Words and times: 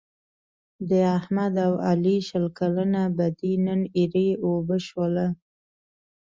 د 0.89 0.91
احمد 1.17 1.53
او 1.67 1.73
علي 1.89 2.17
شل 2.27 2.45
کلنه 2.57 3.01
بدي 3.17 3.53
نن 3.65 3.81
ایرې 3.97 4.29
اوبه 4.45 4.77
شوله. 4.87 5.27